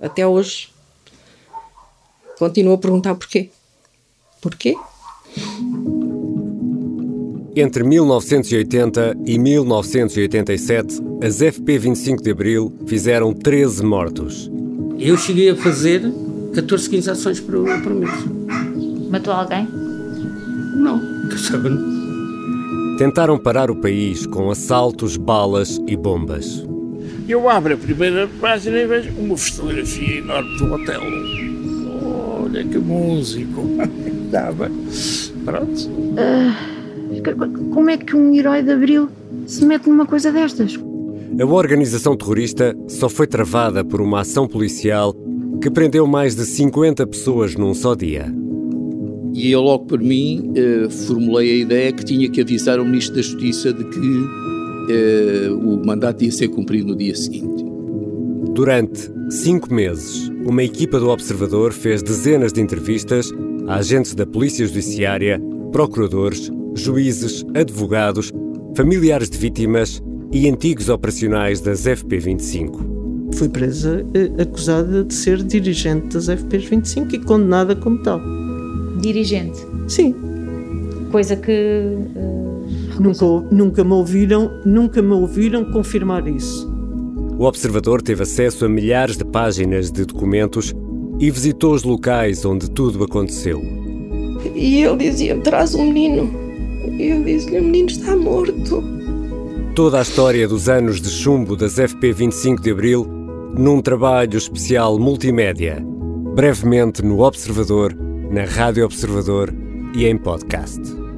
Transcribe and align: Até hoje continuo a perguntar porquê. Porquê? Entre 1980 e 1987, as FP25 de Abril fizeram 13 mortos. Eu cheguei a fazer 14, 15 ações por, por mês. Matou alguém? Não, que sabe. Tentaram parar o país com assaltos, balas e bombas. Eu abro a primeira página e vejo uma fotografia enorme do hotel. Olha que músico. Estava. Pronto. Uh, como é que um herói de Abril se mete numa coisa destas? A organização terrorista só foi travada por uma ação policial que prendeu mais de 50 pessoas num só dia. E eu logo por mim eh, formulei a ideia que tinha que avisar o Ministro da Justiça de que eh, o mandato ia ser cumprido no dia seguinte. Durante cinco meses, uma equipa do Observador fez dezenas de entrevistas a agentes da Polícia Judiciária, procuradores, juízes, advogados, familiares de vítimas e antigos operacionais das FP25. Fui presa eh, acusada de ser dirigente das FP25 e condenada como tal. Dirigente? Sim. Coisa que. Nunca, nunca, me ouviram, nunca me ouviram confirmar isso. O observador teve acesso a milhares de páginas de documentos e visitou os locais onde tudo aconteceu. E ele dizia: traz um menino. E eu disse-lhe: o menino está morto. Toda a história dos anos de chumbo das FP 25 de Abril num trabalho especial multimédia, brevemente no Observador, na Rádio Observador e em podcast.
Até 0.00 0.26
hoje 0.26 0.68
continuo 2.38 2.74
a 2.74 2.78
perguntar 2.78 3.14
porquê. 3.14 3.50
Porquê? 4.40 4.74
Entre 7.54 7.84
1980 7.84 9.16
e 9.26 9.38
1987, 9.38 11.00
as 11.22 11.40
FP25 11.40 12.22
de 12.22 12.30
Abril 12.30 12.72
fizeram 12.86 13.34
13 13.34 13.84
mortos. 13.84 14.50
Eu 14.98 15.18
cheguei 15.18 15.50
a 15.50 15.56
fazer 15.56 16.02
14, 16.54 16.88
15 16.88 17.10
ações 17.10 17.40
por, 17.40 17.64
por 17.82 17.92
mês. 17.92 18.12
Matou 19.10 19.34
alguém? 19.34 19.68
Não, 20.76 21.28
que 21.28 21.38
sabe. 21.38 21.68
Tentaram 22.96 23.38
parar 23.38 23.70
o 23.70 23.76
país 23.76 24.26
com 24.26 24.50
assaltos, 24.50 25.16
balas 25.16 25.80
e 25.86 25.96
bombas. 25.96 26.64
Eu 27.28 27.48
abro 27.48 27.74
a 27.74 27.76
primeira 27.76 28.28
página 28.40 28.78
e 28.78 28.86
vejo 28.86 29.10
uma 29.18 29.36
fotografia 29.36 30.18
enorme 30.18 30.58
do 30.58 30.72
hotel. 30.72 31.00
Olha 32.42 32.64
que 32.64 32.78
músico. 32.78 33.68
Estava. 34.26 34.70
Pronto. 35.44 35.88
Uh, 35.88 37.70
como 37.72 37.90
é 37.90 37.96
que 37.96 38.16
um 38.16 38.34
herói 38.34 38.62
de 38.62 38.72
Abril 38.72 39.08
se 39.46 39.64
mete 39.64 39.88
numa 39.88 40.06
coisa 40.06 40.32
destas? 40.32 40.78
A 41.38 41.44
organização 41.44 42.16
terrorista 42.16 42.76
só 42.88 43.08
foi 43.08 43.26
travada 43.26 43.84
por 43.84 44.00
uma 44.00 44.20
ação 44.20 44.46
policial 44.48 45.14
que 45.60 45.70
prendeu 45.70 46.06
mais 46.06 46.34
de 46.34 46.44
50 46.44 47.06
pessoas 47.06 47.54
num 47.54 47.74
só 47.74 47.94
dia. 47.94 48.32
E 49.32 49.50
eu 49.50 49.60
logo 49.60 49.86
por 49.86 50.00
mim 50.00 50.52
eh, 50.56 50.88
formulei 51.06 51.50
a 51.50 51.56
ideia 51.56 51.92
que 51.92 52.04
tinha 52.04 52.28
que 52.28 52.40
avisar 52.40 52.80
o 52.80 52.84
Ministro 52.84 53.16
da 53.16 53.22
Justiça 53.22 53.72
de 53.72 53.84
que 53.84 54.00
eh, 54.90 55.50
o 55.50 55.84
mandato 55.84 56.24
ia 56.24 56.32
ser 56.32 56.48
cumprido 56.48 56.88
no 56.88 56.96
dia 56.96 57.14
seguinte. 57.14 57.64
Durante 58.54 59.10
cinco 59.30 59.72
meses, 59.72 60.30
uma 60.44 60.62
equipa 60.62 60.98
do 60.98 61.08
Observador 61.08 61.72
fez 61.72 62.02
dezenas 62.02 62.52
de 62.52 62.60
entrevistas 62.60 63.30
a 63.66 63.76
agentes 63.76 64.14
da 64.14 64.26
Polícia 64.26 64.66
Judiciária, 64.66 65.40
procuradores, 65.72 66.50
juízes, 66.74 67.44
advogados, 67.54 68.32
familiares 68.76 69.30
de 69.30 69.38
vítimas 69.38 70.02
e 70.32 70.48
antigos 70.48 70.88
operacionais 70.88 71.60
das 71.60 71.84
FP25. 71.84 73.34
Fui 73.34 73.48
presa 73.48 74.04
eh, 74.14 74.42
acusada 74.42 75.04
de 75.04 75.14
ser 75.14 75.42
dirigente 75.42 76.14
das 76.14 76.28
FP25 76.28 77.14
e 77.14 77.18
condenada 77.20 77.76
como 77.76 78.02
tal. 78.02 78.20
Dirigente? 79.00 79.58
Sim. 79.88 80.14
Coisa 81.10 81.36
que. 81.36 81.96
Nunca, 83.00 83.24
nunca, 83.50 83.82
me 83.82 83.92
ouviram, 83.92 84.60
nunca 84.62 85.00
me 85.00 85.14
ouviram 85.14 85.64
confirmar 85.64 86.28
isso. 86.28 86.70
O 87.38 87.44
observador 87.44 88.02
teve 88.02 88.24
acesso 88.24 88.66
a 88.66 88.68
milhares 88.68 89.16
de 89.16 89.24
páginas 89.24 89.90
de 89.90 90.04
documentos 90.04 90.74
e 91.18 91.30
visitou 91.30 91.72
os 91.72 91.82
locais 91.82 92.44
onde 92.44 92.70
tudo 92.70 93.02
aconteceu. 93.02 93.58
E 94.54 94.82
ele 94.82 94.98
dizia: 94.98 95.40
traz 95.40 95.74
um 95.74 95.90
menino. 95.90 96.30
E 96.98 97.06
eu 97.06 97.24
disse-lhe: 97.24 97.60
o 97.60 97.64
menino 97.64 97.88
está 97.88 98.14
morto. 98.14 98.84
Toda 99.74 99.98
a 99.98 100.02
história 100.02 100.46
dos 100.46 100.68
anos 100.68 101.00
de 101.00 101.08
chumbo 101.08 101.56
das 101.56 101.78
FP 101.78 102.12
25 102.12 102.60
de 102.60 102.70
Abril 102.70 103.06
num 103.56 103.80
trabalho 103.80 104.36
especial 104.36 104.98
multimédia, 104.98 105.82
brevemente 106.34 107.02
no 107.02 107.20
Observador, 107.20 107.96
na 108.30 108.44
Rádio 108.44 108.84
Observador 108.84 109.54
e 109.94 110.04
em 110.04 110.18
podcast. 110.18 111.09